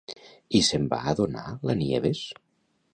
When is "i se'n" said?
0.59-0.89